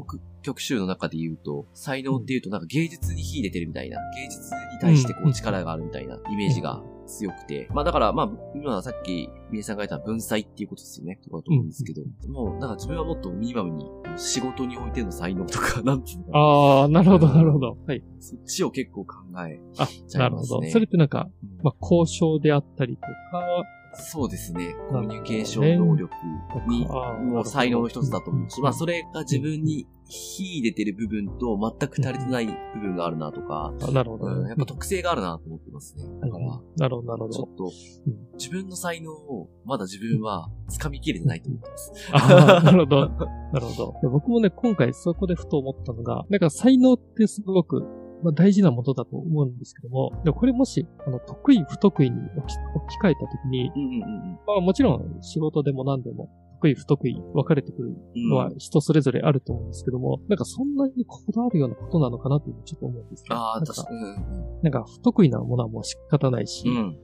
[0.42, 17.78] 曲集の中で言うと、才能っていうとなんか芸術に秀でてるみたいな、芸術に対してこうんう力があるみたいなイメージが強くて、まあだから、まあ、今はさっき、みえさんが言った文才っていうことですよね、とかだと思うんですけど、もう、なんか自分はもっとミニマムに、仕事においての才能とか、なんていうのかな、ああ、なるほど、なるほど。
[17.86, 18.04] はい。
[18.20, 19.14] そっちを結構考
[19.46, 20.56] えあ、ちゃないるほど。
[20.56, 20.70] ますね。
[20.70, 21.58] それってなんか、うん。
[21.62, 23.08] まあ、交渉であったりとか、
[23.94, 24.76] そうですね。
[24.90, 26.12] コミュニケーション能力
[26.68, 36.04] に、もう才能の一つだと思うし、まあそれが自分に秀でてる部分と全く足りてない部分があるなとか、あなるほど、うん、やっぱ特性があるなと思ってますね。
[36.20, 37.28] だから、なるほど、なるほど。
[37.28, 41.92] ちょっとうん、自分の才能をまだ自分は掴みきれてないと思ってます。
[42.64, 43.08] なるほど。
[43.52, 43.94] なるほど。
[44.02, 47.82] で僕もね、今回そこでふと思ったのが、なんか才能ってすごく、
[48.22, 56.28] まあ、大事なものだと思うんですけども、でもこれもし、あの、得意、不得意に置き置き換えたときに、うんうんうんまあもちろん仕事でも何でも、
[56.60, 58.28] 得意、不得意分かれてくるうん。
[58.30, 63.26] のは人それぞれあると思うんですけども、なんかそんなにこだわるようなことなのかなというのをちょっと思うんですね。
[63.30, 64.00] ああ、なんか確かに。
[64.00, 66.76] うんなんか不得意なものはもう仕方ないし、うん。
[66.76, 66.96] うん。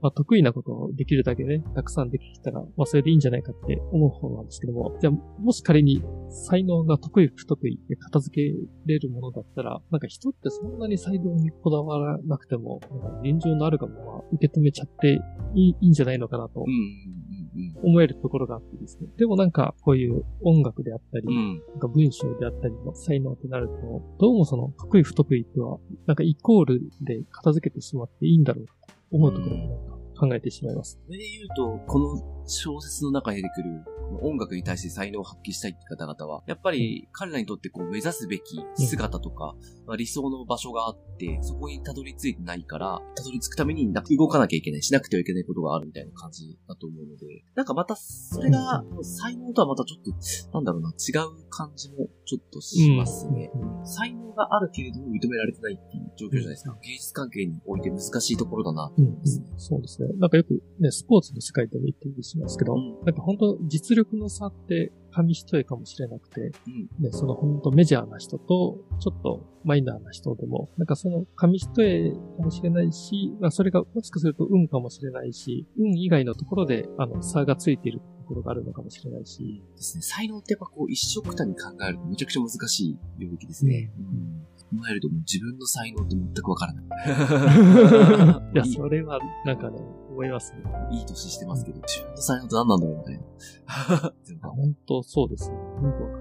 [0.00, 8.42] まあ、得意なことをできるだけね、たくさんできたら、まあ、それでいいんじゃないかって思う方なんですけども、じゃあ、もし仮に才能が得意不得意で片付け
[8.86, 15.20] れるものだったら、なんか人ってそんなに才能にこだわらなくても、なんか現状のあるがまま受け止めちゃって
[15.54, 16.72] いいいいんじゃないのかなとうん。
[16.72, 17.43] うん。
[17.82, 19.08] 思えるところがあってですね。
[19.16, 21.26] でもなんか、こういう音楽であったり。
[21.26, 31.00] なんか文章であったりの才能ってなると、どうもその得意不得意とは、なんかイコールで片付けてしまっていいんだろうかと思うところもなんか考えてしまいます。
[31.06, 33.84] それで言うと、この小説の中に出てくる、
[34.22, 39.54] 音楽に対して才能を発揮したいって方々は、やっぱり彼らにとってこう目指すべき姿とか、
[39.86, 50.12] まあ、理想の場所があって、そこにたどり着いてないから、たどり着くために動かなきゃいけない、しなくてはいけないことがあるみたいな感じだと思うので、なんかまたそれが、才能とはまたちょっと、
[50.54, 53.50] なんだろうな、違う感じもちょっとしますね。
[53.54, 56.76] うん才能があるけれども認められてないっていう状況じゃないですか。
[56.82, 59.46] 芸術関係において難しいところだなとうん思いますね。
[59.56, 60.08] そうですね。
[60.18, 67.04] なんかよくね、スポーツの世界でも言ってるしますけど、うんなんか本当実力の差って紙一重かもしれなくて、うん。
[67.04, 80.02] ね、その本当メジャーな人と、ちょっとマイナーな人でも、なんかその紙一重かもしれないし、まあそれがもしかすると運かもしれないし、運以外のところで、あの、差がついているところがあるのかもしれないし、ですね。
[80.02, 83.92] 才能ってやっぱこう一緒くたに考えるとめちゃくちゃ難しい領域ですね。
[83.98, 84.44] うん。
[84.78, 88.50] 考えるともう自分の才能って全くわからない。
[88.54, 89.78] いや、いいそれは、なんかね、
[90.14, 90.58] 思いますね。
[90.90, 94.48] いい年してますけど、自分の才能って何なんだろうみた いな。
[94.48, 95.56] 本当そうですね。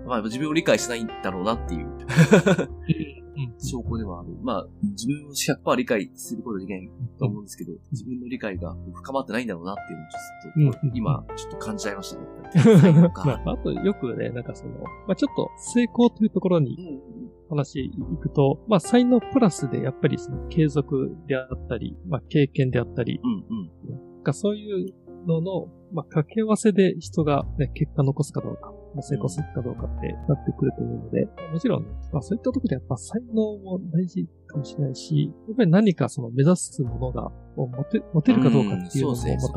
[0.07, 4.29] まあ自分を理解しないんだろうなっていううん証拠ではある。
[4.43, 9.99] まあ自分を100%理解することはできないと思うんですけど、自分の理解が深まってないんだろうなっていう
[10.59, 12.27] のをちょっと、うん今ちょっと感じちゃいましたね。
[13.45, 14.71] まあ、あとよくね、なんかその、
[15.07, 16.81] まあちょっと成功というところにう
[17.12, 17.12] ん
[17.53, 24.15] 話行くと、まあ才能プラスでやっぱりその継続であったり、まあ経験であったり、うんうん。
[24.15, 24.93] なんかそういう
[25.27, 39.53] のの、まあ掛け合わせで人がね、結果残すかどうか、まあ、成功するかどうかってなってくると思うので、もちろんね、まあそういったところでやっぱ才能も大事かもしれないし、やっぱり何かその目指すものがを持て持てるかどうかっていうのもんそうですね。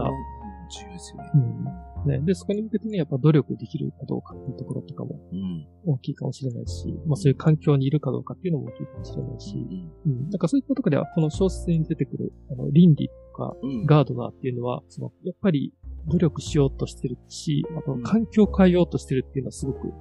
[0.68, 1.30] 重要ですよね。
[1.34, 5.66] うんね、で、そこに向けてね、やっぱ努力できるかどうかっていうところとかもうん。
[5.84, 10.12] 大きいかもしれないし、まあそういう環境にいるかどうかっていうのも大きいかもしれないし、うん。
[10.12, 10.30] うん。
[10.30, 13.86] なんかそういったところでは、この小説に出てくる、あの、倫理とか、うん。
[13.86, 15.72] ガードナーっていうのは、その、やっぱり
[16.08, 19.92] 努力しようとしてるし、あとうん環境を変えようとしてるっていうのはすごく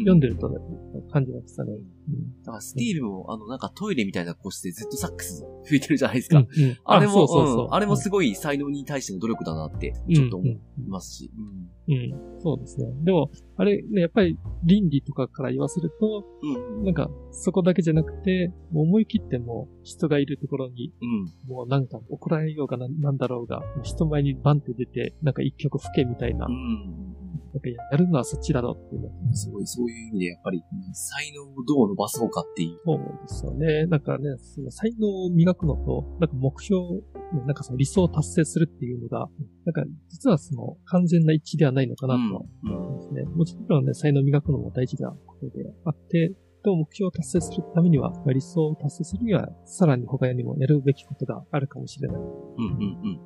[0.00, 0.56] 読んでるとね、
[1.12, 1.72] 感じましたね。
[1.72, 2.42] うん。
[2.42, 6.44] だからスティールも、あの、なんかトイレみたいな個室でずっとサックス吹いてるじゃないですか。
[6.84, 11.30] あれも、あれもすごい才能に対しての努力だなって、ちょっと思いますし。
[11.36, 12.86] うんうん、そうですね。
[13.02, 16.84] でも、あれね、やっぱり倫理とかから言わせると、うん。
[16.84, 21.52] なんか、そこだけじゃなくて、思い切ってもう人がいるところに、うん。
[21.52, 26.46] もうなんか怒られようがななんだろうが、人前にバンって出て、なんか一曲吹けみたいな、
[27.90, 29.34] やるのはそっちだろっていうの。
[29.34, 32.78] すごい、そういう意味でやっぱり、才能をどう伸ばそうかっていう。
[32.84, 33.86] そうですよね。
[33.86, 37.02] なんかね、その才能を磨くのと、なんか目標、ね
[37.46, 39.28] なんかその理想を達成するっていうのが、
[39.64, 42.72] なんか実はその完全な一致ではないのかなとはうん。
[42.72, 43.22] 思いますね。
[43.24, 46.32] もちろんね、才能を磨くのも大事なことであって、
[46.62, 52.16] でも目標を達成するためには、まあ理想を達成するには、さらに他にもやるべきことがあるかもしれない。
[52.16, 52.70] うん、うん、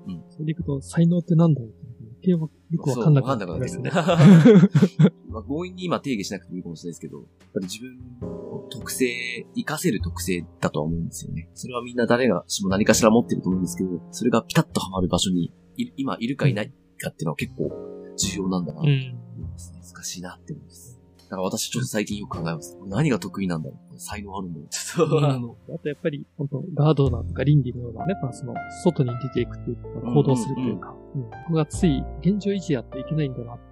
[0.08, 0.24] うん、うん。
[0.30, 3.90] それでいくと、才能って何だろうっていうのがよくわかんなくなってきますね。
[5.28, 9.08] まあ、強引に今定義しなくてもいいかもしれないですけど、やっぱり自分の特性、
[9.54, 11.50] 活かせる特性だとは思うんですよね。
[11.54, 17.70] それはみんな誰がしも何かしら持ってると思うんですけど、それがピタッとはまる場所にい今いるかいないかっていうのは結構
[18.16, 18.96] 重要なんだなと思うん。
[18.96, 19.80] いますね。
[19.82, 20.93] 難しいなって思います。
[21.34, 22.78] だから私ちょっと最近よく考えます。
[22.86, 23.98] 何が得意なんだろう？
[23.98, 28.54] 才能あるのちょっと、あの、あとやっぱり、本当ガードナーとか倫理のようなね、まあその、
[28.84, 29.82] 外に出ていくというか、
[30.12, 33.62] 行動するというか、うんここがつい現状維持やっていけないんだなって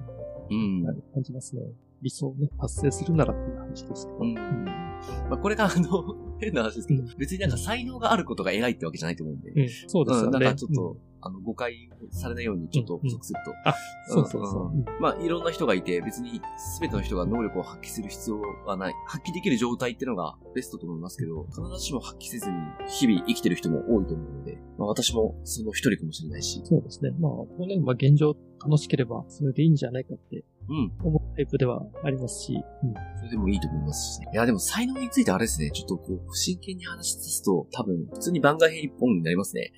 [0.51, 0.85] うん。
[1.15, 1.63] 感じますね。
[2.03, 4.19] 理想をね、達成するならっていう話ですけど。
[4.19, 5.03] うんま
[5.33, 9.51] あ、これがあの、 変な話ですけど、うん別になんか才能があることが偉いってわけじゃないと思うんで。
[9.51, 10.37] うん、そうですよね。
[10.37, 13.71] うん、なんかちょっうんと、あの、誤解されないようにちょっと補足すると。
[13.71, 13.75] あ、
[14.09, 14.77] そうそうそう。
[14.77, 16.41] うんまあ、いろんな人がいて、別に
[16.81, 18.95] 全ての人が能力を発揮する必要はない。
[19.07, 22.57] 発揮できる状態っていうのがベストと思いますけど、必ずしも発揮せずに
[22.89, 26.61] 日々生きてる人も多いと思うので、まあ、私もその一人かもしれないし。
[26.65, 27.13] そうですね。
[27.21, 28.35] まあ、こうね、まあ現状
[28.65, 30.93] 楽しければそれでいいんじゃないかってうん。
[31.03, 32.95] 思うタイプではありますし、うん。
[33.19, 34.29] それでもいいと思いますしね。
[34.33, 39.73] いや、でも才能についてあれですね、ちょっとこう、真剣に話し出すと、多分、普通に番外編一本になりますね。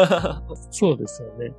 [0.70, 1.52] そうですよね。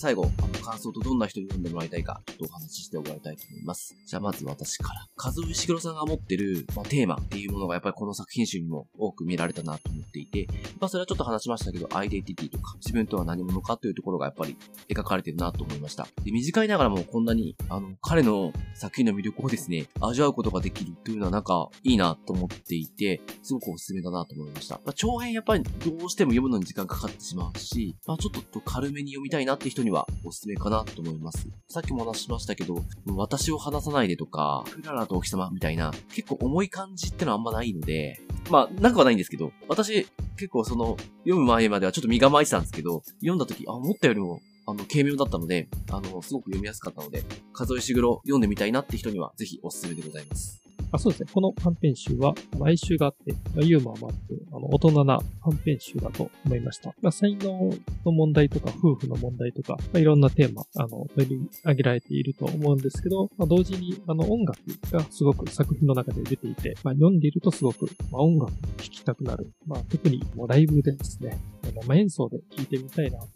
[0.00, 3.94] 最後、あの感想とどんな人に読んでもらいたいか、ちょっとお話しして終わりたいと思います。
[4.06, 5.06] じゃあまず私から。
[5.22, 10.46] 和尾石黒さんが持ってる、まあ、テーマっていうものがやっぱりこの作品集にも多く見られたなと思っていて、
[10.80, 14.56] まあそれはちょっと話しましたけど、アイデンティティとか、自分とは何者かというところがやっぱり
[14.88, 16.08] 描かれてるなと思いました。
[16.24, 24.76] で、短いながらもこんなに、あの、彼の作品の魅力をですね、味わうことができるというのはなんかいいなと思っていて、すごくおすすめだなと思いました。
[24.86, 31.48] まあ、長編やっぱりどうしても読むのに時間かかってしまうし、まあちょっと軽めに読みたいなって人ににはおすすめかなと思います。
[31.68, 32.82] さっきもお話ししましたけど、
[33.16, 38.20] 私を話さないでとか、クララとお日様みたいな、結構重い感じってのはあんまないので、
[38.50, 50.59] まあ、なくはないんですけど、私、結構その、読む前まではちょっと身構えてたんですけど、読んだ時、あ、思ったよりも、あの、軽妙だったので、あの、すごく読みやすかったので、数えしぐろ読んでみたいなって人には、ぜひおすすめでございます。
[50.92, 51.30] あそうですね。
[51.32, 53.34] この短編集は、あの哀愁があって、
[53.64, 56.92] ユーモアもあって、あの、大人な短編集だと思いました。
[57.00, 57.70] まあ、才能
[58.04, 64.58] の問題とか、夫婦の問題とか、まあ、いろんなテーマ、あの、取り上げられていると思うんですけど、まあ、同時に、あの、音楽
[64.90, 69.52] がすごく作品の中で出ていて、まあ、読んでいるとすごく、まあ、音楽を聴きたくなる。
[69.66, 71.38] まあ、特に、もうライブでですね、
[71.82, 73.26] 生演奏で聴いてみたいなと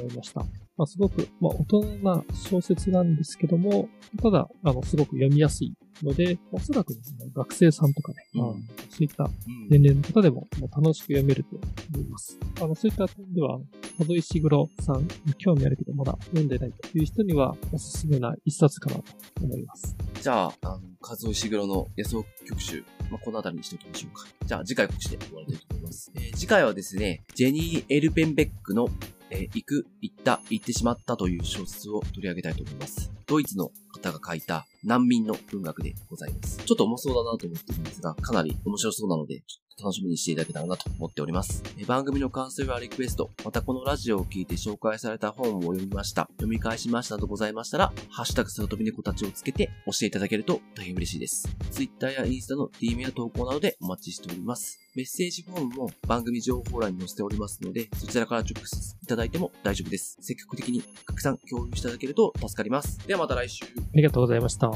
[0.00, 0.40] 思いました。
[0.76, 3.88] まあ、すごく、まあ、大人な小説なんですけども、
[4.22, 8.52] ただ、あの、すごく読みやすいので、おそらくですね、学生さんとかね、うんまあ
[8.90, 11.56] そういったうん年齢の方でも楽しく読めると
[11.94, 12.38] 思います。
[12.60, 13.58] あの、そういった点では、
[13.98, 15.06] 門石黒さん、
[15.38, 19.04] 興味あるけどまだ読んでないという人にはおすすめな一冊かなと
[19.42, 19.96] 思います。
[20.20, 24.26] じゃあ、あの、カズオ石黒の野草曲集、まあ、このあたりにしておきましょうか。
[24.46, 26.12] じゃあ、次回告知で終わりたいと思います。
[26.14, 28.88] えー次回はですね、ジェニー・エルペンベックの、
[29.30, 33.10] えー行く、行った、行ってしまったという小説を取り上げたいと思います。
[33.26, 36.58] ドイツの方が書いた難民の文学でございます。
[36.64, 39.42] ちょっと重そうだなと思っているんですが、かなり面白そうなので、
[39.78, 41.62] 楽しみにしていただけたらなと思っております。
[41.86, 51.48] 番組の感想やリクエスト、またこのラジオを聞いて紹介された本を読みました、読み返しましたなどございましたら、ハッシュタグ空飛び猫たちをつけて教えていただけると大変嬉しいです。
[51.70, 54.78] Twitter やインスタの DM や投稿などでお待ちしております。
[54.94, 60.16] メッセージフォームも番組情報欄に載せておりますので、そちらから直接いただいても大丈夫です。
[60.20, 62.98] 積極的に拡散共有していただけると助かります。
[63.06, 63.64] ではまた来週。
[63.64, 64.70] ありがとうございました。